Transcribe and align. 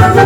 Hai, 0.00 0.16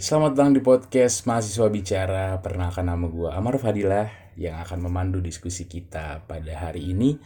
selamat 0.00 0.30
datang 0.32 0.56
di 0.56 0.64
podcast 0.64 1.28
Mahasiswa 1.28 1.68
Bicara. 1.68 2.40
Perkenalkan 2.40 2.88
nama 2.88 3.04
gue 3.04 3.28
Amar 3.28 3.60
Fadilah 3.60 4.08
yang 4.40 4.56
akan 4.56 4.88
memandu 4.88 5.20
diskusi 5.20 5.68
kita 5.68 6.24
pada 6.24 6.48
hari 6.56 6.96
ini 6.96 7.20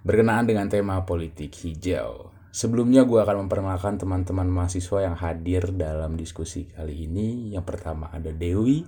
berkenaan 0.00 0.48
dengan 0.48 0.72
tema 0.72 1.04
politik 1.04 1.52
hijau. 1.60 2.32
Sebelumnya 2.48 3.04
gue 3.04 3.20
akan 3.20 3.44
memperkenalkan 3.44 4.00
teman-teman 4.00 4.48
mahasiswa 4.48 5.04
yang 5.04 5.20
hadir 5.20 5.76
dalam 5.76 6.16
diskusi 6.16 6.72
kali 6.72 7.04
ini. 7.04 7.52
Yang 7.52 7.68
pertama 7.68 8.08
ada 8.08 8.32
Dewi, 8.32 8.80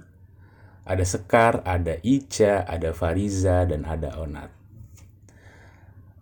ada 0.88 1.04
Sekar, 1.04 1.60
ada 1.68 2.00
Ica, 2.00 2.64
ada 2.64 2.96
Fariza, 2.96 3.68
dan 3.68 3.84
ada 3.84 4.24
Onat. 4.24 4.55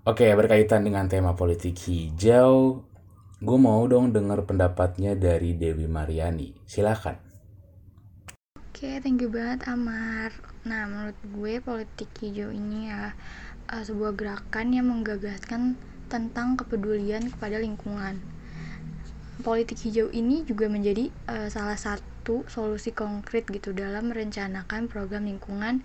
Oke, 0.05 0.29
berkaitan 0.37 0.85
dengan 0.85 1.09
tema 1.09 1.33
politik 1.33 1.81
hijau, 1.89 2.85
gue 3.41 3.57
mau 3.57 3.81
dong 3.89 4.13
dengar 4.13 4.45
pendapatnya 4.45 5.17
dari 5.17 5.57
Dewi 5.57 5.89
Mariani. 5.89 6.53
Silakan. 6.69 7.17
Oke, 8.53 9.01
thank 9.01 9.25
you 9.25 9.33
banget 9.33 9.65
Amar. 9.65 10.29
Nah, 10.69 10.85
menurut 10.93 11.17
gue 11.25 11.57
politik 11.65 12.13
hijau 12.21 12.53
ini 12.53 12.93
ya 12.93 13.17
uh, 13.73 13.81
sebuah 13.81 14.13
gerakan 14.13 14.77
yang 14.77 14.93
menggagaskan 14.93 15.81
tentang 16.13 16.61
kepedulian 16.61 17.33
kepada 17.33 17.57
lingkungan. 17.57 18.21
Politik 19.41 19.89
hijau 19.89 20.13
ini 20.13 20.45
juga 20.45 20.69
menjadi 20.69 21.09
uh, 21.33 21.49
salah 21.49 21.81
satu 21.81 22.45
solusi 22.53 22.93
konkret 22.93 23.49
gitu 23.49 23.73
dalam 23.73 24.13
merencanakan 24.13 24.85
program 24.85 25.25
lingkungan 25.25 25.81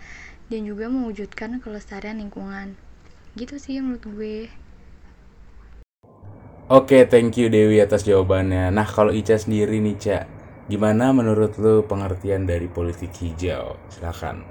dan 0.51 0.61
juga 0.67 0.91
mewujudkan 0.91 1.63
kelestarian 1.63 2.19
lingkungan. 2.19 2.88
Gitu 3.37 3.55
sih 3.61 3.77
menurut 3.83 4.05
gue. 4.09 4.37
Oke, 6.69 7.09
thank 7.09 7.33
you 7.41 7.49
Dewi 7.49 7.81
atas 7.81 8.05
jawabannya. 8.05 8.69
Nah, 8.69 8.85
kalau 8.85 9.09
Ica 9.09 9.41
sendiri 9.41 9.81
nih, 9.81 9.97
Cak, 9.97 10.23
gimana 10.69 11.09
menurut 11.09 11.57
lu 11.57 11.81
pengertian 11.81 12.45
dari 12.45 12.69
politik 12.69 13.09
hijau? 13.17 13.73
Silakan. 13.89 14.45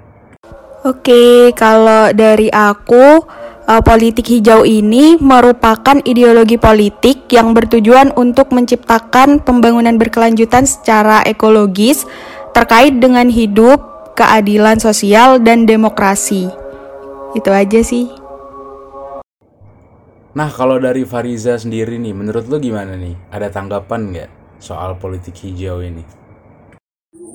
Oke, 0.83 1.55
kalau 1.55 2.11
dari 2.11 2.51
aku, 2.51 3.23
uh, 3.71 3.79
politik 3.79 4.27
hijau 4.27 4.67
ini 4.67 5.15
merupakan 5.15 5.95
ideologi 6.03 6.59
politik 6.59 7.31
yang 7.31 7.55
bertujuan 7.55 8.11
untuk 8.19 8.51
menciptakan 8.51 9.39
pembangunan 9.39 9.95
berkelanjutan 9.95 10.67
secara 10.67 11.23
ekologis 11.23 12.03
terkait 12.51 12.99
dengan 12.99 13.31
hidup, 13.31 14.11
keadilan 14.19 14.75
sosial, 14.83 15.39
dan 15.39 15.63
demokrasi. 15.63 16.51
Itu 17.31 17.55
aja 17.55 17.79
sih. 17.79 18.18
Nah, 20.39 20.47
kalau 20.55 20.79
dari 20.79 21.03
Fariza 21.03 21.59
sendiri 21.59 21.99
nih, 21.99 22.15
menurut 22.15 22.47
lu 22.47 22.63
gimana 22.63 22.95
nih? 22.95 23.11
Ada 23.27 23.51
tanggapan 23.51 24.07
nggak 24.07 24.29
soal 24.63 24.95
politik 24.95 25.35
hijau 25.35 25.83
ini? 25.83 25.99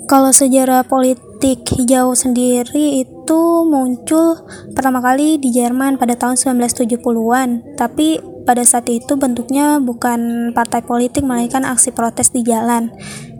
Kalau 0.08 0.32
sejarah 0.32 0.88
politik 0.88 1.68
hijau 1.68 2.16
sendiri 2.16 3.04
itu 3.04 3.40
muncul 3.68 4.40
pertama 4.72 5.04
kali 5.04 5.36
di 5.36 5.52
Jerman 5.52 6.00
pada 6.00 6.16
tahun 6.16 6.40
1970-an, 6.40 7.76
tapi 7.76 8.24
pada 8.48 8.64
saat 8.64 8.88
itu 8.88 9.20
bentuknya 9.20 9.84
bukan 9.84 10.56
partai 10.56 10.80
politik 10.80 11.28
melainkan 11.28 11.68
aksi 11.68 11.92
protes 11.92 12.32
di 12.32 12.40
jalan. 12.40 12.88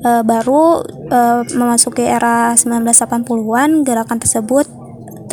E, 0.04 0.20
baru 0.28 0.84
e, 1.08 1.20
memasuki 1.56 2.04
era 2.04 2.52
1980-an, 2.52 3.80
gerakan 3.80 4.20
tersebut 4.20 4.83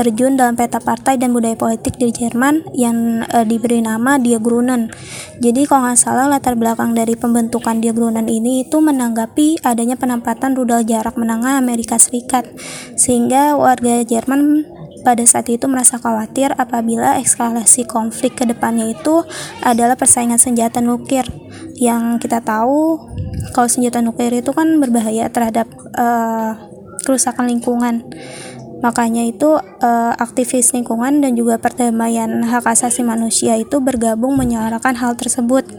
terjun 0.02 0.34
dalam 0.34 0.58
peta 0.58 0.82
partai 0.82 1.22
dan 1.22 1.30
budaya 1.30 1.54
politik 1.54 2.02
di 2.02 2.10
Jerman 2.10 2.66
yang 2.74 3.22
e, 3.22 3.46
diberi 3.46 3.86
nama 3.86 4.18
Die 4.18 4.34
Grünen. 4.42 4.90
Jadi 5.38 5.70
kalau 5.70 5.86
nggak 5.86 6.02
salah 6.02 6.26
latar 6.26 6.58
belakang 6.58 6.98
dari 6.98 7.14
pembentukan 7.14 7.78
Die 7.78 7.94
Grünen 7.94 8.26
ini 8.26 8.66
itu 8.66 8.82
menanggapi 8.82 9.62
adanya 9.62 9.94
penempatan 9.94 10.58
rudal 10.58 10.82
jarak 10.82 11.22
menengah 11.22 11.62
Amerika 11.62 12.02
Serikat. 12.02 12.50
Sehingga 12.98 13.54
warga 13.54 14.02
Jerman 14.02 14.66
pada 15.06 15.22
saat 15.30 15.46
itu 15.54 15.70
merasa 15.70 16.02
khawatir 16.02 16.50
apabila 16.58 17.22
eskalasi 17.22 17.86
konflik 17.86 18.42
ke 18.42 18.50
depannya 18.50 18.90
itu 18.90 19.22
adalah 19.62 19.94
persaingan 19.94 20.42
senjata 20.42 20.82
nuklir. 20.82 21.30
Yang 21.78 22.26
kita 22.26 22.42
tahu 22.42 22.98
kalau 23.54 23.70
senjata 23.70 24.02
nuklir 24.02 24.34
itu 24.34 24.50
kan 24.50 24.82
berbahaya 24.82 25.30
terhadap 25.30 25.70
uh, 25.94 26.58
kerusakan 27.06 27.50
lingkungan 27.50 28.06
Makanya 28.82 29.24
itu 29.30 29.62
uh, 29.62 30.14
aktivis 30.18 30.74
lingkungan 30.74 31.22
dan 31.22 31.38
juga 31.38 31.62
perdamaian 31.62 32.42
hak 32.42 32.66
asasi 32.66 33.06
manusia 33.06 33.54
itu 33.58 33.78
bergabung 33.78 34.34
menyuarakan 34.34 34.98
hal 34.98 35.14
tersebut. 35.14 35.70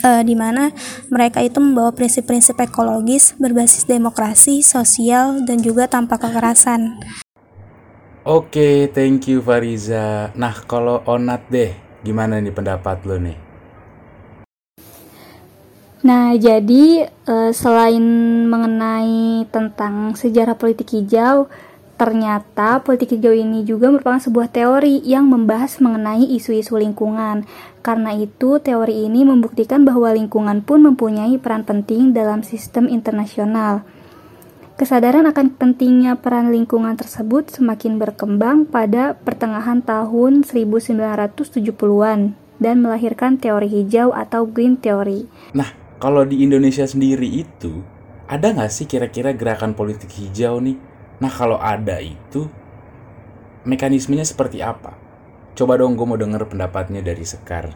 Uh, 0.00 0.24
di 0.24 0.32
mana 0.32 0.72
mereka 1.12 1.44
itu 1.44 1.60
membawa 1.60 1.92
prinsip-prinsip 1.92 2.56
ekologis 2.56 3.36
berbasis 3.36 3.84
demokrasi, 3.84 4.64
sosial, 4.64 5.44
dan 5.44 5.60
juga 5.60 5.88
tanpa 5.88 6.16
kekerasan. 6.16 6.96
Oke, 8.24 8.52
okay, 8.52 8.76
thank 8.92 9.28
you 9.28 9.40
Fariza. 9.40 10.32
Nah, 10.36 10.52
kalau 10.68 11.00
Onat 11.08 11.48
deh, 11.48 11.72
gimana 12.04 12.36
nih 12.40 12.52
pendapat 12.52 13.04
lo 13.08 13.16
nih? 13.16 13.36
Nah, 16.00 16.32
jadi 16.32 17.12
uh, 17.28 17.52
selain 17.52 18.04
mengenai 18.48 19.44
tentang 19.52 20.16
sejarah 20.16 20.56
politik 20.56 20.96
hijau, 20.96 21.52
Ternyata 22.00 22.80
politik 22.80 23.12
hijau 23.12 23.36
ini 23.36 23.60
juga 23.60 23.92
merupakan 23.92 24.16
sebuah 24.16 24.48
teori 24.48 25.04
yang 25.04 25.28
membahas 25.28 25.84
mengenai 25.84 26.24
isu-isu 26.32 26.80
lingkungan. 26.80 27.44
Karena 27.84 28.16
itu, 28.16 28.56
teori 28.56 29.04
ini 29.04 29.20
membuktikan 29.28 29.84
bahwa 29.84 30.08
lingkungan 30.16 30.64
pun 30.64 30.80
mempunyai 30.80 31.36
peran 31.36 31.68
penting 31.68 32.16
dalam 32.16 32.40
sistem 32.40 32.88
internasional. 32.88 33.84
Kesadaran 34.80 35.28
akan 35.28 35.52
pentingnya 35.60 36.16
peran 36.16 36.48
lingkungan 36.48 36.96
tersebut 36.96 37.52
semakin 37.52 38.00
berkembang 38.00 38.64
pada 38.64 39.12
pertengahan 39.20 39.84
tahun 39.84 40.48
1970-an 40.48 42.32
dan 42.56 42.76
melahirkan 42.80 43.36
teori 43.36 43.68
hijau 43.68 44.16
atau 44.16 44.48
green 44.48 44.80
theory. 44.80 45.28
Nah, 45.52 45.68
kalau 46.00 46.24
di 46.24 46.40
Indonesia 46.48 46.88
sendiri 46.88 47.28
itu, 47.28 47.84
ada 48.24 48.56
nggak 48.56 48.72
sih 48.72 48.88
kira-kira 48.88 49.36
gerakan 49.36 49.76
politik 49.76 50.08
hijau 50.16 50.64
nih 50.64 50.89
Nah 51.20 51.28
kalau 51.28 51.60
ada 51.60 52.00
itu, 52.00 52.48
mekanismenya 53.68 54.24
seperti 54.24 54.64
apa? 54.64 54.96
Coba 55.52 55.76
dong 55.76 55.92
gue 55.94 56.06
mau 56.08 56.16
denger 56.16 56.48
pendapatnya 56.48 57.04
dari 57.04 57.20
Sekar. 57.28 57.68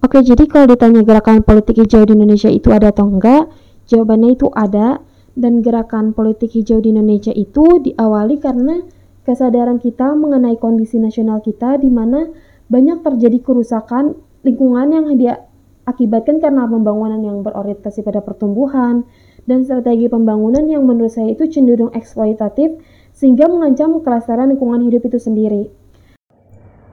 Oke, 0.00 0.22
jadi 0.22 0.46
kalau 0.46 0.70
ditanya 0.70 1.02
gerakan 1.02 1.42
politik 1.42 1.82
hijau 1.82 2.06
di 2.06 2.14
Indonesia 2.14 2.48
itu 2.48 2.70
ada 2.70 2.94
atau 2.94 3.10
enggak, 3.10 3.50
jawabannya 3.90 4.38
itu 4.38 4.46
ada. 4.54 5.02
Dan 5.30 5.62
gerakan 5.62 6.10
politik 6.10 6.54
hijau 6.54 6.82
di 6.82 6.90
Indonesia 6.90 7.30
itu 7.30 7.62
diawali 7.82 8.42
karena 8.42 8.82
kesadaran 9.22 9.78
kita 9.78 10.14
mengenai 10.18 10.58
kondisi 10.58 10.98
nasional 10.98 11.38
kita 11.38 11.78
di 11.78 11.86
mana 11.86 12.26
banyak 12.66 13.02
terjadi 13.06 13.38
kerusakan 13.38 14.18
lingkungan 14.42 14.90
yang 14.90 15.06
dia 15.14 15.49
akibatkan 15.88 16.42
karena 16.42 16.68
pembangunan 16.68 17.20
yang 17.20 17.40
berorientasi 17.44 18.04
pada 18.04 18.20
pertumbuhan, 18.20 19.04
dan 19.48 19.64
strategi 19.64 20.06
pembangunan 20.06 20.64
yang 20.68 20.84
menurut 20.84 21.12
saya 21.12 21.32
itu 21.32 21.48
cenderung 21.48 21.90
eksploitatif 21.96 22.78
sehingga 23.10 23.48
mengancam 23.48 24.00
kelestarian 24.04 24.52
lingkungan 24.52 24.84
hidup 24.86 25.02
itu 25.08 25.18
sendiri. 25.18 25.62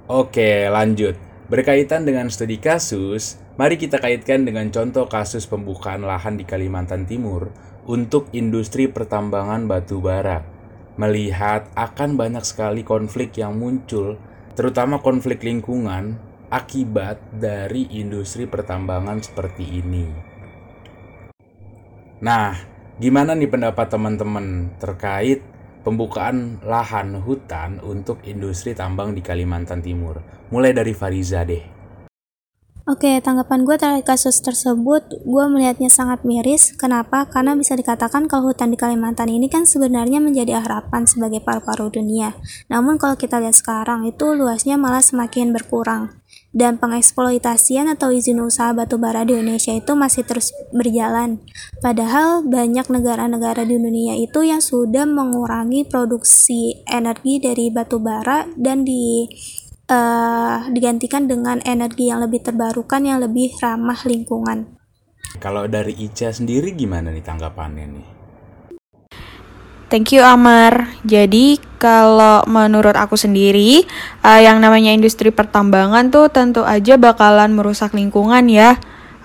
Oke, 0.08 0.68
lanjut. 0.72 1.20
Berkaitan 1.48 2.04
dengan 2.04 2.28
studi 2.28 2.60
kasus, 2.60 3.40
mari 3.56 3.80
kita 3.80 4.04
kaitkan 4.04 4.44
dengan 4.44 4.68
contoh 4.68 5.08
kasus 5.08 5.48
pembukaan 5.48 6.04
lahan 6.04 6.36
di 6.36 6.44
Kalimantan 6.44 7.08
Timur 7.08 7.52
untuk 7.88 8.28
industri 8.36 8.92
pertambangan 8.92 9.64
batu 9.64 10.04
bara. 10.04 10.44
Melihat 11.00 11.72
akan 11.78 12.20
banyak 12.20 12.44
sekali 12.44 12.84
konflik 12.84 13.40
yang 13.40 13.56
muncul, 13.56 14.20
terutama 14.60 15.00
konflik 15.00 15.40
lingkungan 15.46 16.20
akibat 16.48 17.20
dari 17.36 17.92
industri 18.00 18.48
pertambangan 18.48 19.20
seperti 19.20 19.84
ini. 19.84 20.06
Nah, 22.24 22.56
gimana 22.98 23.38
nih 23.38 23.52
pendapat 23.52 23.88
teman-teman 23.94 24.74
terkait 24.80 25.44
pembukaan 25.86 26.58
lahan 26.66 27.20
hutan 27.22 27.84
untuk 27.84 28.24
industri 28.26 28.74
tambang 28.74 29.14
di 29.14 29.22
Kalimantan 29.22 29.84
Timur? 29.84 30.24
Mulai 30.50 30.72
dari 30.74 30.96
Fariza 30.96 31.44
deh. 31.44 31.78
Oke, 32.88 33.20
tanggapan 33.20 33.68
gue 33.68 33.76
terkait 33.76 34.08
kasus 34.08 34.40
tersebut, 34.40 35.04
gue 35.28 35.46
melihatnya 35.52 35.92
sangat 35.92 36.24
miris. 36.24 36.72
Kenapa? 36.80 37.28
Karena 37.28 37.52
bisa 37.52 37.76
dikatakan 37.76 38.32
kalau 38.32 38.56
hutan 38.56 38.72
di 38.72 38.80
Kalimantan 38.80 39.28
ini 39.28 39.52
kan 39.52 39.68
sebenarnya 39.68 40.24
menjadi 40.24 40.64
harapan 40.64 41.04
sebagai 41.04 41.44
paru-paru 41.44 41.92
dunia. 41.92 42.40
Namun 42.72 42.96
kalau 42.96 43.20
kita 43.20 43.44
lihat 43.44 43.60
sekarang, 43.60 44.08
itu 44.08 44.32
luasnya 44.32 44.80
malah 44.80 45.04
semakin 45.04 45.52
berkurang 45.52 46.16
dan 46.56 46.80
pengeksploitasian 46.82 47.92
atau 47.92 48.10
izin 48.10 48.42
usaha 48.42 48.72
batubara 48.72 49.28
di 49.28 49.36
Indonesia 49.36 49.76
itu 49.76 49.94
masih 49.94 50.24
terus 50.24 50.56
berjalan. 50.74 51.44
Padahal 51.84 52.42
banyak 52.48 52.88
negara-negara 52.88 53.68
di 53.68 53.76
dunia 53.78 54.16
itu 54.18 54.42
yang 54.42 54.64
sudah 54.64 55.06
mengurangi 55.06 55.86
produksi 55.86 56.82
energi 56.88 57.38
dari 57.44 57.70
batubara 57.70 58.48
dan 58.58 58.82
di 58.88 59.28
uh, 59.92 60.66
digantikan 60.72 61.30
dengan 61.30 61.62
energi 61.62 62.10
yang 62.10 62.24
lebih 62.24 62.42
terbarukan 62.42 63.04
yang 63.04 63.20
lebih 63.22 63.54
ramah 63.60 64.00
lingkungan. 64.08 64.80
Kalau 65.38 65.68
dari 65.70 65.94
Ica 65.94 66.34
sendiri 66.34 66.74
gimana 66.74 67.14
nih 67.14 67.22
tanggapannya 67.22 67.86
nih? 67.86 68.17
Thank 69.88 70.20
you 70.20 70.24
Amar. 70.24 70.92
Jadi 71.08 71.64
kalau 71.80 72.44
menurut 72.44 72.92
aku 72.92 73.16
sendiri, 73.16 73.88
uh, 74.20 74.36
yang 74.44 74.60
namanya 74.60 74.92
industri 74.92 75.32
pertambangan 75.32 76.12
tuh 76.12 76.28
tentu 76.28 76.68
aja 76.68 77.00
bakalan 77.00 77.56
merusak 77.56 77.96
lingkungan 77.96 78.52
ya. 78.52 78.76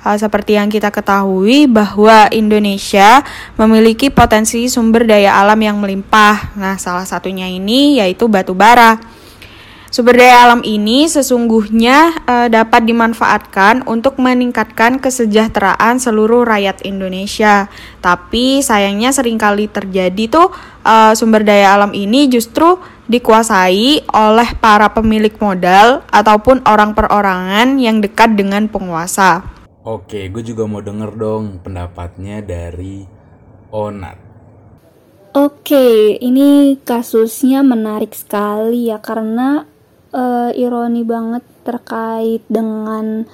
Uh, 0.06 0.14
seperti 0.14 0.54
yang 0.54 0.70
kita 0.70 0.94
ketahui 0.94 1.66
bahwa 1.66 2.30
Indonesia 2.30 3.26
memiliki 3.58 4.06
potensi 4.14 4.70
sumber 4.70 5.02
daya 5.02 5.34
alam 5.42 5.58
yang 5.58 5.82
melimpah. 5.82 6.54
Nah, 6.54 6.78
salah 6.78 7.10
satunya 7.10 7.50
ini 7.50 7.98
yaitu 7.98 8.30
batu 8.30 8.54
bara. 8.54 9.02
Sumber 9.92 10.16
daya 10.16 10.48
alam 10.48 10.64
ini 10.64 11.04
sesungguhnya 11.04 12.24
uh, 12.24 12.48
dapat 12.48 12.88
dimanfaatkan 12.88 13.84
untuk 13.84 14.16
meningkatkan 14.16 14.96
kesejahteraan 14.96 16.00
seluruh 16.00 16.48
rakyat 16.48 16.80
Indonesia. 16.88 17.68
Tapi 18.00 18.64
sayangnya 18.64 19.12
sering 19.12 19.36
kali 19.36 19.68
terjadi 19.68 20.32
tuh 20.32 20.48
uh, 20.88 21.12
sumber 21.12 21.44
daya 21.44 21.76
alam 21.76 21.92
ini 21.92 22.24
justru 22.32 22.80
dikuasai 23.04 24.08
oleh 24.08 24.48
para 24.56 24.88
pemilik 24.96 25.36
modal 25.36 26.00
ataupun 26.08 26.64
orang 26.64 26.96
perorangan 26.96 27.76
yang 27.76 28.00
dekat 28.00 28.32
dengan 28.32 28.72
penguasa. 28.72 29.44
Oke, 29.84 30.32
gue 30.32 30.40
juga 30.40 30.64
mau 30.64 30.80
denger 30.80 31.20
dong 31.20 31.60
pendapatnya 31.60 32.40
dari 32.40 33.04
Onat. 33.68 34.16
Oke, 35.36 36.16
ini 36.16 36.80
kasusnya 36.80 37.60
menarik 37.60 38.16
sekali 38.16 38.88
ya 38.88 39.00
karena 39.00 39.68
uh, 40.12 40.50
ironi 40.54 41.02
banget 41.02 41.44
terkait 41.66 42.44
dengan 42.46 43.26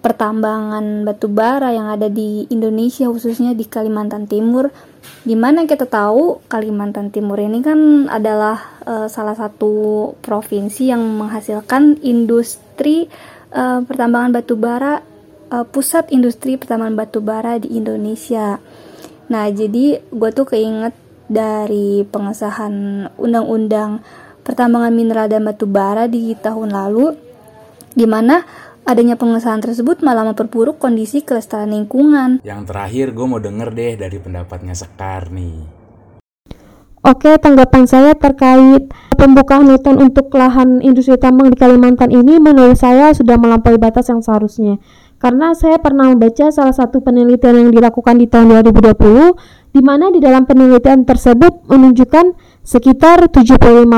pertambangan 0.00 1.04
batu 1.04 1.28
bara 1.28 1.76
yang 1.76 1.92
ada 1.92 2.08
di 2.08 2.48
Indonesia 2.48 3.04
khususnya 3.12 3.52
di 3.52 3.68
Kalimantan 3.68 4.24
Timur. 4.24 4.72
Di 5.20 5.36
mana 5.36 5.68
kita 5.68 5.84
tahu 5.84 6.40
Kalimantan 6.48 7.12
Timur 7.12 7.36
ini 7.36 7.60
kan 7.60 8.08
adalah 8.08 8.80
uh, 8.88 9.08
salah 9.12 9.36
satu 9.36 10.12
provinsi 10.24 10.88
yang 10.88 11.04
menghasilkan 11.20 12.00
industri 12.00 13.12
uh, 13.52 13.84
pertambangan 13.84 14.40
batu 14.40 14.56
bara 14.56 15.04
uh, 15.52 15.66
pusat 15.68 16.08
industri 16.08 16.56
pertambangan 16.56 16.96
batu 16.96 17.20
bara 17.20 17.60
di 17.60 17.76
Indonesia. 17.76 18.56
Nah 19.28 19.44
jadi 19.52 20.00
gue 20.00 20.30
tuh 20.32 20.48
keinget 20.48 20.96
dari 21.30 22.02
pengesahan 22.08 23.06
undang-undang 23.20 24.02
pertambangan 24.50 24.90
mineral 24.90 25.30
dan 25.30 25.46
batu 25.46 25.70
bara 25.70 26.10
di 26.10 26.34
tahun 26.34 26.74
lalu, 26.74 27.14
di 27.94 28.02
mana 28.02 28.42
adanya 28.82 29.14
pengesahan 29.14 29.62
tersebut 29.62 30.02
malah 30.02 30.26
memperburuk 30.26 30.82
kondisi 30.82 31.22
kelestarian 31.22 31.70
lingkungan. 31.70 32.42
Yang 32.42 32.74
terakhir 32.74 33.06
gue 33.14 33.26
mau 33.30 33.38
denger 33.38 33.70
deh 33.70 33.94
dari 33.94 34.18
pendapatnya 34.18 34.74
Sekar 34.74 35.30
nih. 35.30 35.78
Oke, 37.00 37.32
tanggapan 37.40 37.88
saya 37.88 38.12
terkait 38.12 38.92
pembukaan 39.16 39.64
hutan 39.70 39.96
untuk 39.96 40.28
lahan 40.36 40.84
industri 40.84 41.16
tambang 41.16 41.48
di 41.48 41.56
Kalimantan 41.56 42.12
ini 42.12 42.36
menurut 42.36 42.76
saya 42.76 43.16
sudah 43.16 43.40
melampaui 43.40 43.80
batas 43.80 44.12
yang 44.12 44.20
seharusnya. 44.20 44.76
Karena 45.16 45.56
saya 45.56 45.80
pernah 45.80 46.12
membaca 46.12 46.52
salah 46.52 46.76
satu 46.76 47.00
penelitian 47.00 47.56
yang 47.56 47.70
dilakukan 47.72 48.20
di 48.20 48.28
tahun 48.28 48.52
2020 48.64 49.72
di 49.72 49.80
mana 49.80 50.12
di 50.12 50.20
dalam 50.20 50.44
penelitian 50.44 51.08
tersebut 51.08 51.68
menunjukkan 51.72 52.36
Sekitar 52.60 53.32
75% 53.32 53.88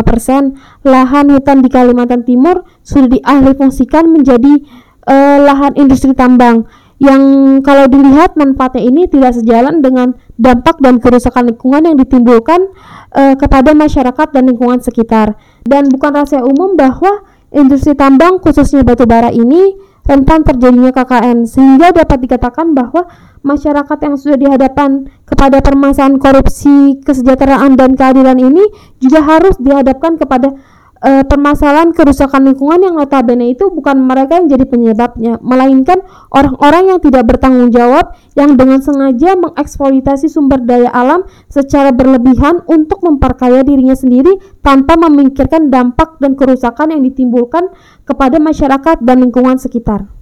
lahan 0.87 1.26
hutan 1.35 1.59
di 1.61 1.69
Kalimantan 1.69 2.23
Timur 2.23 2.62
sudah 2.87 3.11
dialih 3.11 3.55
fungsikan 3.59 4.09
menjadi 4.09 4.62
uh, 5.06 5.38
lahan 5.43 5.75
industri 5.75 6.14
tambang 6.14 6.64
yang 7.03 7.59
kalau 7.67 7.91
dilihat 7.91 8.38
manfaatnya 8.38 8.87
ini 8.87 9.11
tidak 9.11 9.35
sejalan 9.35 9.82
dengan 9.82 10.14
dampak 10.38 10.79
dan 10.79 11.03
kerusakan 11.03 11.50
lingkungan 11.50 11.82
yang 11.91 11.99
ditimbulkan 11.99 12.70
uh, 13.11 13.35
kepada 13.35 13.75
masyarakat 13.75 14.29
dan 14.31 14.47
lingkungan 14.47 14.79
sekitar. 14.79 15.35
Dan 15.67 15.91
bukan 15.91 16.15
rahasia 16.15 16.47
umum 16.47 16.79
bahwa 16.79 17.26
industri 17.50 17.99
tambang 17.99 18.38
khususnya 18.38 18.87
batu 18.87 19.03
bara 19.03 19.35
ini 19.35 19.75
rentan 20.06 20.47
terjadinya 20.47 20.94
KKN 20.94 21.47
sehingga 21.47 21.91
dapat 21.91 22.19
dikatakan 22.23 22.75
bahwa 22.75 23.06
masyarakat 23.43 23.99
yang 24.03 24.15
sudah 24.19 24.38
dihadapkan 24.38 25.11
kepada 25.43 25.59
permasalahan 25.59 26.23
korupsi, 26.23 27.03
kesejahteraan 27.03 27.75
dan 27.75 27.99
keadilan 27.99 28.39
ini 28.39 28.62
juga 29.03 29.27
harus 29.27 29.59
dihadapkan 29.59 30.15
kepada 30.15 30.55
uh, 31.03 31.27
permasalahan 31.27 31.91
kerusakan 31.91 32.47
lingkungan 32.47 32.79
yang 32.79 32.94
notabene 32.94 33.50
itu 33.50 33.67
bukan 33.75 34.06
mereka 34.06 34.39
yang 34.39 34.47
jadi 34.47 34.62
penyebabnya, 34.71 35.43
melainkan 35.43 35.99
orang-orang 36.31 36.94
yang 36.94 36.99
tidak 37.03 37.27
bertanggung 37.27 37.75
jawab 37.75 38.15
yang 38.39 38.55
dengan 38.55 38.87
sengaja 38.87 39.35
mengeksploitasi 39.35 40.31
sumber 40.31 40.62
daya 40.62 40.94
alam 40.94 41.27
secara 41.50 41.91
berlebihan 41.91 42.62
untuk 42.71 43.03
memperkaya 43.03 43.67
dirinya 43.67 43.99
sendiri 43.99 44.39
tanpa 44.62 44.94
memikirkan 44.94 45.75
dampak 45.75 46.23
dan 46.23 46.39
kerusakan 46.39 46.94
yang 46.94 47.03
ditimbulkan 47.03 47.67
kepada 48.06 48.39
masyarakat 48.39 49.03
dan 49.03 49.27
lingkungan 49.27 49.59
sekitar. 49.59 50.22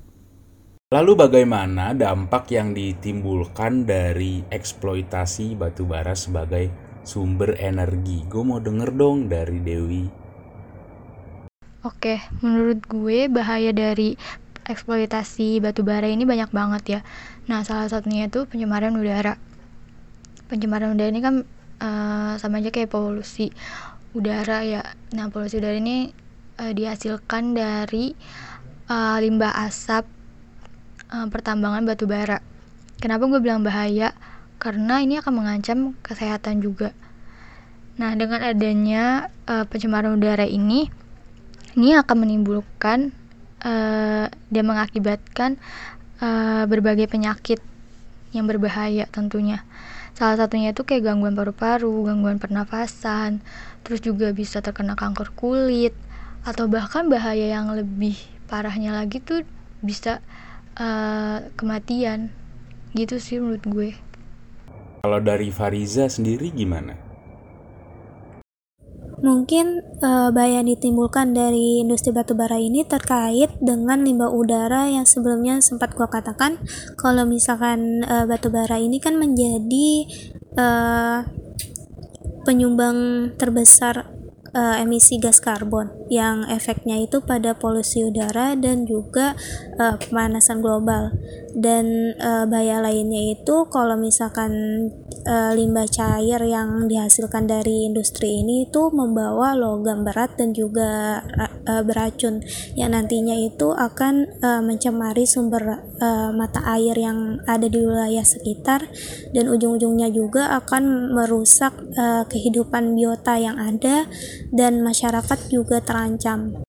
Lalu 0.91 1.23
bagaimana 1.23 1.95
dampak 1.95 2.51
yang 2.51 2.75
ditimbulkan 2.75 3.87
dari 3.87 4.43
eksploitasi 4.51 5.55
batu 5.55 5.87
bara 5.87 6.19
sebagai 6.19 6.67
sumber 7.07 7.55
energi? 7.63 8.27
Gue 8.27 8.43
mau 8.43 8.59
denger 8.59 8.91
dong 8.99 9.31
dari 9.31 9.63
Dewi. 9.63 10.11
Oke, 11.87 12.19
menurut 12.43 12.83
gue 12.91 13.31
bahaya 13.31 13.71
dari 13.71 14.19
eksploitasi 14.67 15.63
batu 15.63 15.87
bara 15.87 16.11
ini 16.11 16.27
banyak 16.27 16.51
banget 16.51 16.83
ya. 16.99 17.01
Nah, 17.47 17.63
salah 17.63 17.87
satunya 17.87 18.27
itu 18.27 18.51
pencemaran 18.51 18.99
udara. 18.99 19.39
Pencemaran 20.51 20.99
udara 20.99 21.15
ini 21.15 21.23
kan 21.23 21.47
uh, 21.79 22.35
sama 22.35 22.59
aja 22.59 22.75
kayak 22.75 22.91
polusi 22.91 23.55
udara 24.11 24.67
ya. 24.67 24.83
Nah, 25.15 25.31
polusi 25.31 25.63
udara 25.63 25.79
ini 25.79 26.11
uh, 26.59 26.75
dihasilkan 26.75 27.55
dari 27.55 28.11
uh, 28.91 29.23
limbah 29.23 29.55
asap 29.71 30.19
uh, 31.11 31.27
pertambangan 31.29 31.85
batu 31.85 32.07
bara. 32.07 32.39
Kenapa 33.03 33.27
gue 33.27 33.41
bilang 33.43 33.67
bahaya? 33.67 34.15
Karena 34.61 35.01
ini 35.03 35.19
akan 35.19 35.33
mengancam 35.35 35.79
kesehatan 36.05 36.61
juga. 36.61 36.93
Nah, 38.01 38.17
dengan 38.17 38.41
adanya 38.41 39.29
uh, 39.45 39.69
pencemaran 39.69 40.17
udara 40.17 40.49
ini, 40.49 40.89
ini 41.77 41.97
akan 41.97 42.17
menimbulkan 42.25 43.13
uh, 43.61 44.27
dan 44.29 44.65
mengakibatkan 44.65 45.61
uh, 46.21 46.65
berbagai 46.65 47.09
penyakit 47.09 47.61
yang 48.33 48.49
berbahaya 48.49 49.05
tentunya. 49.11 49.65
Salah 50.17 50.37
satunya 50.37 50.77
itu 50.77 50.85
kayak 50.85 51.09
gangguan 51.09 51.33
paru-paru, 51.33 52.05
gangguan 52.05 52.37
pernafasan, 52.37 53.41
terus 53.85 54.05
juga 54.05 54.31
bisa 54.37 54.61
terkena 54.61 54.93
kanker 54.93 55.33
kulit, 55.33 55.97
atau 56.45 56.69
bahkan 56.69 57.09
bahaya 57.09 57.49
yang 57.49 57.73
lebih 57.73 58.17
parahnya 58.49 58.93
lagi 58.93 59.21
tuh 59.25 59.45
bisa 59.81 60.21
uh, 60.81 61.53
kematian. 61.55 62.33
Gitu 62.97 63.21
sih 63.21 63.37
menurut 63.39 63.65
gue. 63.69 63.91
Kalau 65.05 65.21
dari 65.21 65.53
Fariza 65.53 66.09
sendiri 66.09 66.49
gimana? 66.51 67.11
Mungkin 69.21 69.85
uh, 70.01 70.33
bahaya 70.33 70.65
yang 70.65 70.69
ditimbulkan 70.73 71.37
dari 71.37 71.85
industri 71.85 72.09
batubara 72.09 72.57
ini 72.57 72.89
terkait 72.89 73.53
dengan 73.61 74.01
limbah 74.01 74.33
udara 74.33 74.89
yang 74.89 75.05
sebelumnya 75.05 75.61
sempat 75.61 75.93
gua 75.93 76.09
katakan 76.09 76.57
kalau 76.97 77.29
misalkan 77.29 78.01
uh, 78.09 78.25
batubara 78.25 78.81
ini 78.81 78.97
kan 78.97 79.21
menjadi 79.21 80.09
uh, 80.57 81.29
penyumbang 82.49 83.31
terbesar 83.37 84.09
uh, 84.55 84.77
emisi 84.81 85.19
gas 85.19 85.39
karbon 85.39 85.91
yang 86.11 86.47
efeknya 86.49 86.99
itu 87.03 87.23
pada 87.23 87.55
polusi 87.55 88.03
udara 88.07 88.55
dan 88.59 88.87
juga 88.87 89.39
uh, 89.79 89.97
pemanasan 89.99 90.63
global. 90.63 91.15
Dan 91.51 92.15
uh, 92.19 92.47
bahaya 92.47 92.79
lainnya 92.79 93.35
itu 93.35 93.67
kalau 93.69 93.99
misalkan 93.99 94.53
uh, 95.27 95.53
limbah 95.53 95.89
cair 95.89 96.41
yang 96.45 96.89
dihasilkan 96.89 97.49
dari 97.49 97.89
industri 97.89 98.41
ini 98.41 98.69
itu 98.69 98.89
membawa 98.93 99.57
logam 99.57 100.05
berat 100.05 100.37
dan 100.37 100.53
juga 100.57 101.21
uh, 101.67 101.83
beracun 101.85 102.41
yang 102.77 102.93
nantinya 102.93 103.37
itu 103.37 103.73
akan 103.73 104.29
uh, 104.41 104.63
mencemari 104.65 105.25
sumber 105.25 105.81
uh, 106.01 106.31
mata 106.33 106.65
air 106.77 106.97
yang 106.97 107.41
ada 107.45 107.67
di 107.67 107.81
wilayah 107.81 108.25
sekitar 108.25 108.89
dan 109.33 109.45
ujung-ujungnya 109.49 110.09
juga 110.13 110.57
akan 110.61 111.15
merusak 111.17 111.73
uh, 111.97 112.25
kehidupan 112.29 112.97
biota 112.97 113.37
yang 113.37 113.57
ada 113.61 114.09
dan 114.53 114.81
masyarakat 114.81 115.39
juga 115.49 115.81
terancam. 115.85 116.61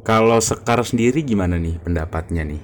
Kalau 0.00 0.40
Sekar 0.40 0.80
sendiri 0.80 1.20
gimana 1.20 1.60
nih 1.60 1.76
pendapatnya 1.80 2.42
nih? 2.42 2.62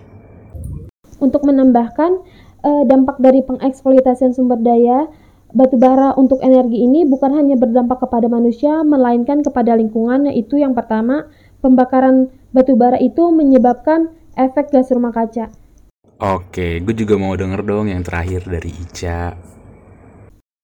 Untuk 1.16 1.44
menambahkan 1.48 2.25
uh, 2.62 2.84
dampak 2.86 3.18
dari 3.20 3.42
pengeksploitasian 3.44 4.32
sumber 4.32 4.60
daya 4.60 5.10
batu 5.56 5.80
bara 5.80 6.12
untuk 6.20 6.40
energi 6.44 6.84
ini 6.84 7.08
bukan 7.08 7.32
hanya 7.32 7.56
berdampak 7.56 8.04
kepada 8.04 8.28
manusia 8.28 8.84
melainkan 8.84 9.40
kepada 9.40 9.72
lingkungan 9.72 10.28
yaitu 10.28 10.60
yang 10.60 10.76
pertama 10.76 11.28
pembakaran 11.64 12.28
batu 12.52 12.76
bara 12.76 13.00
itu 13.00 13.32
menyebabkan 13.32 14.12
efek 14.36 14.70
gas 14.70 14.92
rumah 14.92 15.10
kaca. 15.10 15.48
Oke, 16.16 16.80
gue 16.80 16.94
juga 16.96 17.20
mau 17.20 17.36
denger 17.36 17.60
dong 17.60 17.92
yang 17.92 18.00
terakhir 18.00 18.48
dari 18.48 18.72
Ica. 18.72 19.36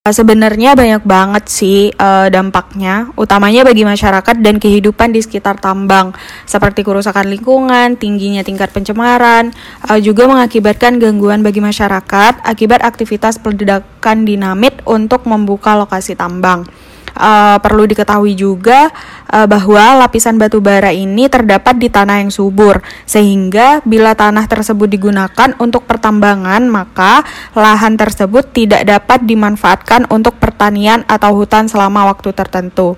Sebenarnya 0.02 0.74
banyak 0.74 1.06
banget 1.06 1.46
sih 1.46 1.94
uh, 1.94 2.26
dampaknya, 2.26 3.14
utamanya 3.14 3.62
bagi 3.62 3.86
masyarakat 3.86 4.34
dan 4.42 4.58
kehidupan 4.58 5.14
di 5.14 5.22
sekitar 5.22 5.62
tambang, 5.62 6.10
seperti 6.42 6.82
kerusakan 6.82 7.30
lingkungan, 7.30 7.94
tingginya 7.94 8.42
tingkat 8.42 8.74
pencemaran, 8.74 9.54
uh, 9.86 10.02
juga 10.02 10.26
mengakibatkan 10.26 10.98
gangguan 10.98 11.46
bagi 11.46 11.62
masyarakat 11.62 12.42
akibat 12.42 12.82
aktivitas 12.82 13.38
peledakan 13.38 14.26
dinamit 14.26 14.74
untuk 14.90 15.22
membuka 15.22 15.78
lokasi 15.78 16.18
tambang. 16.18 16.66
Uh, 17.12 17.60
perlu 17.60 17.84
diketahui 17.84 18.32
juga 18.32 18.88
uh, 19.28 19.44
bahwa 19.44 20.00
lapisan 20.00 20.40
batu 20.40 20.64
bara 20.64 20.96
ini 20.96 21.28
terdapat 21.28 21.76
di 21.76 21.92
tanah 21.92 22.24
yang 22.24 22.32
subur, 22.32 22.80
sehingga 23.04 23.84
bila 23.84 24.16
tanah 24.16 24.48
tersebut 24.48 24.88
digunakan 24.88 25.52
untuk 25.60 25.84
pertambangan, 25.84 26.64
maka 26.72 27.20
lahan 27.52 28.00
tersebut 28.00 28.56
tidak 28.56 28.88
dapat 28.88 29.28
dimanfaatkan 29.28 30.08
untuk 30.08 30.40
pertanian 30.40 31.04
atau 31.04 31.36
hutan 31.36 31.68
selama 31.68 32.08
waktu 32.08 32.32
tertentu. 32.32 32.96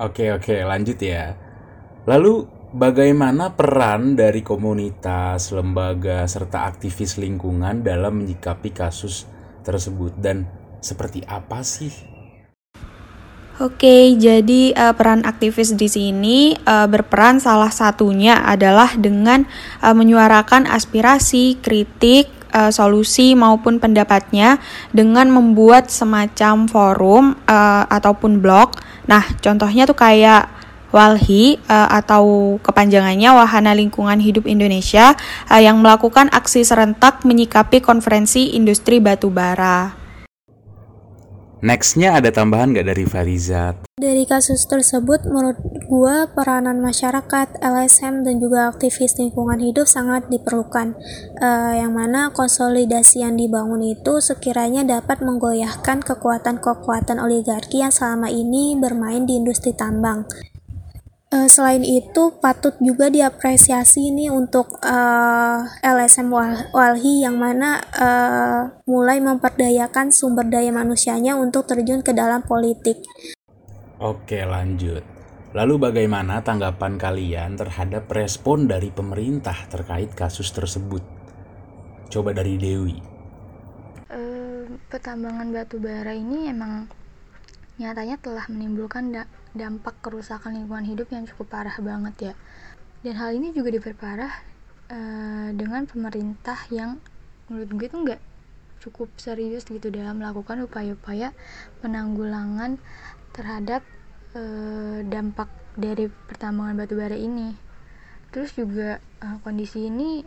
Oke, 0.00 0.32
oke, 0.32 0.64
lanjut 0.64 0.96
ya. 0.96 1.36
Lalu, 2.08 2.48
bagaimana 2.72 3.52
peran 3.52 4.16
dari 4.16 4.40
komunitas, 4.40 5.52
lembaga, 5.52 6.24
serta 6.24 6.64
aktivis 6.64 7.20
lingkungan 7.20 7.84
dalam 7.84 8.24
menyikapi 8.24 8.72
kasus 8.72 9.28
tersebut, 9.60 10.16
dan 10.16 10.48
seperti 10.82 11.22
apa 11.22 11.62
sih 11.62 12.11
Oke, 13.62 14.18
jadi 14.18 14.74
uh, 14.74 14.90
peran 14.90 15.22
aktivis 15.22 15.78
di 15.78 15.86
sini 15.86 16.50
uh, 16.66 16.90
berperan 16.90 17.38
salah 17.38 17.70
satunya 17.70 18.42
adalah 18.42 18.90
dengan 18.98 19.46
uh, 19.78 19.94
menyuarakan 19.94 20.66
aspirasi, 20.66 21.62
kritik, 21.62 22.26
uh, 22.50 22.74
solusi 22.74 23.38
maupun 23.38 23.78
pendapatnya 23.78 24.58
dengan 24.90 25.30
membuat 25.30 25.94
semacam 25.94 26.66
forum 26.66 27.38
uh, 27.46 27.86
ataupun 27.86 28.42
blog. 28.42 28.82
Nah, 29.06 29.22
contohnya 29.38 29.86
tuh 29.86 29.94
kayak 29.94 30.50
Walhi 30.90 31.54
uh, 31.70 32.02
atau 32.02 32.58
kepanjangannya 32.66 33.30
Wahana 33.30 33.78
Lingkungan 33.78 34.18
Hidup 34.18 34.50
Indonesia 34.50 35.14
uh, 35.46 35.62
yang 35.62 35.78
melakukan 35.78 36.34
aksi 36.34 36.66
serentak 36.66 37.22
menyikapi 37.22 37.78
konferensi 37.78 38.58
industri 38.58 38.98
batubara. 38.98 40.01
Nextnya 41.62 42.18
ada 42.18 42.34
tambahan 42.34 42.74
nggak 42.74 42.90
dari 42.90 43.06
Fariza? 43.06 43.78
Dari 43.94 44.26
kasus 44.26 44.66
tersebut, 44.66 45.22
menurut 45.30 45.62
gua 45.86 46.26
peranan 46.26 46.82
masyarakat, 46.82 47.62
LSM 47.62 48.26
dan 48.26 48.42
juga 48.42 48.66
aktivis 48.66 49.14
lingkungan 49.14 49.62
hidup 49.62 49.86
sangat 49.86 50.26
diperlukan. 50.26 50.98
Uh, 51.38 51.78
yang 51.78 51.94
mana 51.94 52.34
konsolidasi 52.34 53.22
yang 53.22 53.38
dibangun 53.38 53.78
itu 53.94 54.18
sekiranya 54.18 54.82
dapat 54.82 55.22
menggoyahkan 55.22 56.02
kekuatan-kekuatan 56.02 57.22
oligarki 57.22 57.78
yang 57.78 57.94
selama 57.94 58.26
ini 58.26 58.74
bermain 58.74 59.22
di 59.22 59.38
industri 59.38 59.70
tambang. 59.70 60.26
Uh, 61.32 61.48
selain 61.48 61.80
itu 61.80 62.36
patut 62.44 62.76
juga 62.76 63.08
diapresiasi 63.08 64.12
nih 64.12 64.28
untuk 64.28 64.68
uh, 64.84 65.64
eh, 65.64 65.88
LSM 65.88 66.28
Walhi 66.76 67.24
yang 67.24 67.40
mana 67.40 67.80
uh, 67.80 68.68
mulai 68.84 69.16
memperdayakan 69.16 70.12
sumber 70.12 70.44
daya 70.44 70.68
manusianya 70.68 71.32
untuk 71.40 71.64
terjun 71.64 72.04
ke 72.04 72.12
dalam 72.12 72.44
politik. 72.44 73.00
Oke 73.96 74.44
lanjut. 74.44 75.00
Lalu 75.56 75.74
bagaimana 75.80 76.44
tanggapan 76.44 77.00
kalian 77.00 77.56
terhadap 77.56 78.12
respon 78.12 78.68
dari 78.68 78.92
pemerintah 78.92 79.56
terkait 79.72 80.12
kasus 80.12 80.52
tersebut? 80.52 81.00
Coba 82.12 82.36
dari 82.36 82.60
Dewi. 82.60 83.00
Uh, 84.12 84.68
pertambangan 84.92 85.48
batu 85.48 85.80
bara 85.80 86.12
ini 86.12 86.52
emang 86.52 86.92
nyatanya 87.80 88.20
telah 88.20 88.44
menimbulkan 88.52 89.16
da 89.16 89.24
dampak 89.52 90.00
kerusakan 90.00 90.56
lingkungan 90.56 90.88
hidup 90.88 91.08
yang 91.12 91.28
cukup 91.28 91.52
parah 91.52 91.76
banget 91.80 92.32
ya. 92.32 92.34
Dan 93.02 93.18
hal 93.18 93.36
ini 93.36 93.52
juga 93.52 93.74
diperparah 93.74 94.32
uh, 94.88 95.48
dengan 95.52 95.84
pemerintah 95.84 96.56
yang 96.72 97.02
menurut 97.50 97.70
gue 97.76 97.88
tuh 97.90 98.00
nggak 98.06 98.20
cukup 98.82 99.08
serius 99.20 99.62
gitu 99.68 99.94
dalam 99.94 100.18
melakukan 100.18 100.66
upaya-upaya 100.66 101.30
penanggulangan 101.84 102.82
terhadap 103.30 103.86
uh, 104.34 105.04
dampak 105.06 105.46
dari 105.78 106.08
pertambangan 106.08 106.76
batu 106.82 106.94
bara 106.98 107.14
ini. 107.16 107.54
Terus 108.32 108.56
juga 108.56 108.98
uh, 109.20 109.36
kondisi 109.44 109.86
ini 109.86 110.24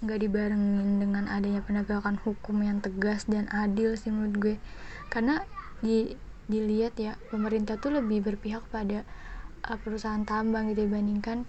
nggak 0.00 0.18
dibarengin 0.20 0.96
dengan 0.96 1.28
adanya 1.28 1.60
penegakan 1.60 2.16
hukum 2.24 2.64
yang 2.64 2.80
tegas 2.80 3.28
dan 3.28 3.48
adil 3.52 3.96
sih 3.96 4.08
menurut 4.08 4.36
gue. 4.40 4.56
Karena 5.12 5.44
di 5.84 6.16
dilihat 6.50 6.98
ya 6.98 7.14
pemerintah 7.30 7.78
tuh 7.78 7.94
lebih 7.94 8.26
berpihak 8.26 8.66
pada 8.74 9.06
uh, 9.64 9.78
perusahaan 9.78 10.26
tambang 10.26 10.74
gitu 10.74 10.90
dibandingkan 10.90 11.46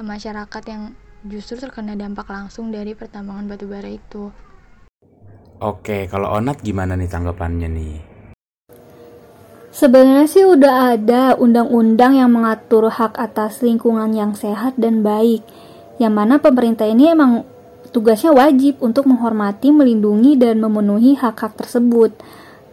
uh, 0.00 0.04
masyarakat 0.04 0.62
yang 0.66 0.96
justru 1.28 1.60
terkena 1.60 1.92
dampak 1.94 2.24
langsung 2.32 2.72
dari 2.72 2.96
pertambangan 2.96 3.44
batu 3.44 3.68
bara 3.68 3.92
itu. 3.92 4.32
Oke, 5.60 6.08
kalau 6.08 6.32
Onat 6.32 6.64
gimana 6.64 6.96
nih 6.96 7.12
tanggapannya 7.12 7.68
nih? 7.68 7.96
Sebenarnya 9.70 10.26
sih 10.26 10.42
udah 10.42 10.96
ada 10.98 11.36
undang-undang 11.36 12.16
yang 12.16 12.32
mengatur 12.32 12.90
hak 12.90 13.20
atas 13.20 13.60
lingkungan 13.60 14.10
yang 14.16 14.32
sehat 14.32 14.74
dan 14.80 15.04
baik. 15.04 15.44
Yang 16.00 16.12
mana 16.16 16.34
pemerintah 16.40 16.88
ini 16.88 17.12
emang 17.12 17.44
tugasnya 17.94 18.34
wajib 18.34 18.80
untuk 18.82 19.06
menghormati, 19.06 19.70
melindungi, 19.70 20.34
dan 20.40 20.58
memenuhi 20.58 21.14
hak-hak 21.14 21.54
tersebut. 21.54 22.16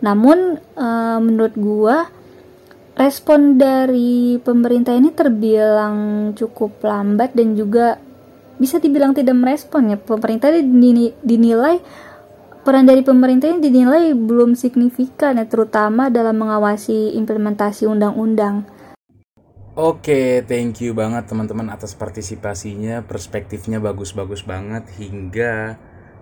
Namun 0.02 0.62
uh, 0.78 1.20
menurut 1.22 1.56
gua 1.58 1.98
respon 2.98 3.62
dari 3.62 4.42
pemerintah 4.42 4.98
ini 4.98 5.14
terbilang 5.14 6.32
cukup 6.34 6.82
lambat 6.82 7.38
dan 7.38 7.54
juga 7.54 8.02
bisa 8.58 8.82
dibilang 8.82 9.14
tidak 9.14 9.38
merespon 9.38 9.94
ya. 9.94 9.98
Pemerintah 10.02 10.50
dinilai 11.22 11.78
peran 12.66 12.84
dari 12.84 13.00
pemerintah 13.06 13.48
ini 13.48 13.64
dinilai 13.64 14.12
belum 14.18 14.58
signifikan 14.58 15.40
ya 15.40 15.46
terutama 15.48 16.10
dalam 16.10 16.36
mengawasi 16.36 17.16
implementasi 17.16 17.88
undang-undang. 17.88 18.68
Oke, 19.78 20.42
thank 20.50 20.82
you 20.82 20.98
banget 20.98 21.30
teman-teman 21.30 21.70
atas 21.70 21.94
partisipasinya. 21.94 23.06
Perspektifnya 23.06 23.78
bagus-bagus 23.78 24.42
banget 24.42 24.90
hingga 24.98 25.78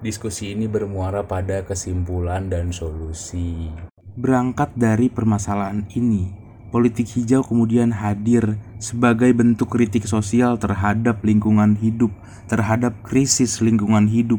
diskusi 0.06 0.54
ini 0.54 0.70
bermuara 0.70 1.26
pada 1.26 1.66
kesimpulan 1.66 2.46
dan 2.46 2.70
solusi. 2.70 3.74
Berangkat 4.14 4.78
dari 4.78 5.10
permasalahan 5.10 5.90
ini, 5.98 6.30
politik 6.70 7.10
hijau 7.18 7.42
kemudian 7.42 7.90
hadir 7.90 8.62
sebagai 8.78 9.34
bentuk 9.34 9.74
kritik 9.74 10.06
sosial 10.06 10.62
terhadap 10.62 11.26
lingkungan 11.26 11.74
hidup, 11.82 12.14
terhadap 12.46 12.94
krisis 13.02 13.66
lingkungan 13.66 14.06
hidup. 14.06 14.38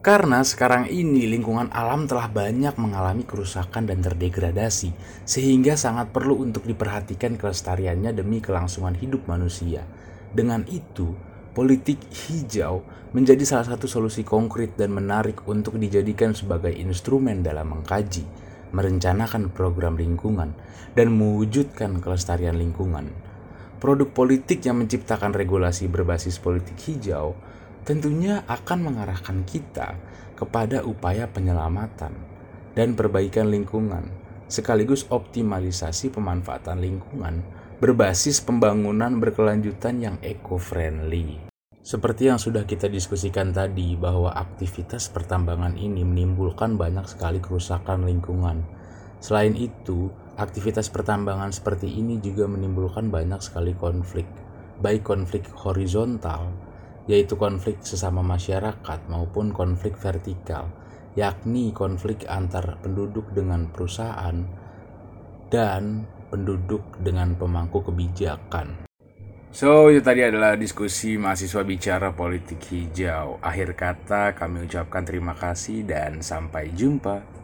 Karena 0.00 0.40
sekarang 0.42 0.88
ini 0.88 1.28
lingkungan 1.28 1.70
alam 1.70 2.08
telah 2.08 2.26
banyak 2.26 2.74
mengalami 2.80 3.22
kerusakan 3.22 3.86
dan 3.86 4.00
terdegradasi, 4.02 4.90
sehingga 5.22 5.76
sangat 5.78 6.10
perlu 6.10 6.40
untuk 6.40 6.66
diperhatikan 6.66 7.38
kelestariannya 7.38 8.10
demi 8.16 8.42
kelangsungan 8.42 8.96
hidup 8.96 9.28
manusia. 9.28 9.84
Dengan 10.32 10.64
itu, 10.72 11.12
politik 11.60 12.00
hijau 12.08 12.80
menjadi 13.12 13.44
salah 13.44 13.76
satu 13.76 13.84
solusi 13.84 14.24
konkret 14.24 14.80
dan 14.80 14.96
menarik 14.96 15.44
untuk 15.44 15.76
dijadikan 15.76 16.32
sebagai 16.32 16.72
instrumen 16.72 17.44
dalam 17.44 17.76
mengkaji, 17.76 18.24
merencanakan 18.72 19.52
program 19.52 20.00
lingkungan, 20.00 20.56
dan 20.96 21.12
mewujudkan 21.12 22.00
kelestarian 22.00 22.56
lingkungan. 22.56 23.12
Produk 23.76 24.08
politik 24.08 24.64
yang 24.64 24.80
menciptakan 24.80 25.36
regulasi 25.36 25.84
berbasis 25.84 26.40
politik 26.40 26.80
hijau 26.88 27.36
tentunya 27.84 28.40
akan 28.48 28.80
mengarahkan 28.80 29.44
kita 29.44 30.00
kepada 30.40 30.80
upaya 30.80 31.28
penyelamatan 31.28 32.16
dan 32.72 32.96
perbaikan 32.96 33.52
lingkungan, 33.52 34.08
sekaligus 34.48 35.04
optimalisasi 35.12 36.08
pemanfaatan 36.08 36.80
lingkungan 36.80 37.44
berbasis 37.84 38.40
pembangunan 38.40 39.20
berkelanjutan 39.20 40.00
yang 40.00 40.16
eco-friendly. 40.24 41.49
Seperti 41.80 42.28
yang 42.28 42.36
sudah 42.36 42.68
kita 42.68 42.92
diskusikan 42.92 43.56
tadi, 43.56 43.96
bahwa 43.96 44.36
aktivitas 44.36 45.08
pertambangan 45.08 45.80
ini 45.80 46.04
menimbulkan 46.04 46.76
banyak 46.76 47.08
sekali 47.08 47.40
kerusakan 47.40 48.04
lingkungan. 48.04 48.68
Selain 49.16 49.56
itu, 49.56 50.12
aktivitas 50.36 50.92
pertambangan 50.92 51.48
seperti 51.56 51.88
ini 51.88 52.20
juga 52.20 52.44
menimbulkan 52.44 53.08
banyak 53.08 53.40
sekali 53.40 53.72
konflik, 53.72 54.28
baik 54.84 55.08
konflik 55.08 55.48
horizontal, 55.56 56.52
yaitu 57.08 57.40
konflik 57.40 57.80
sesama 57.80 58.20
masyarakat, 58.20 59.00
maupun 59.08 59.56
konflik 59.56 59.96
vertikal, 59.96 60.68
yakni 61.16 61.72
konflik 61.72 62.28
antar 62.28 62.76
penduduk 62.84 63.32
dengan 63.32 63.72
perusahaan 63.72 64.36
dan 65.48 66.04
penduduk 66.28 66.84
dengan 67.00 67.32
pemangku 67.40 67.80
kebijakan. 67.88 68.89
So, 69.50 69.90
itu 69.90 69.98
tadi 69.98 70.22
adalah 70.22 70.54
diskusi 70.54 71.18
mahasiswa 71.18 71.66
bicara 71.66 72.14
politik 72.14 72.62
hijau. 72.70 73.42
Akhir 73.42 73.74
kata 73.74 74.38
kami 74.38 74.70
ucapkan 74.70 75.02
terima 75.02 75.34
kasih 75.34 75.82
dan 75.82 76.22
sampai 76.22 76.70
jumpa. 76.70 77.39